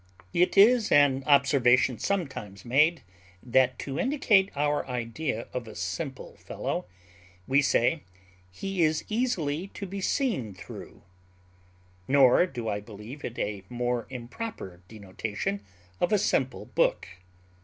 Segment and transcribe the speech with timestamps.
[0.33, 3.03] _It is an observation sometimes made,
[3.43, 6.85] that to indicate our idea of a simple fellow,
[7.45, 8.01] we say,
[8.51, 11.03] he is easily to be seen through:
[12.07, 15.61] nor do I believe it a more improper denotation
[15.99, 17.07] of a simple book.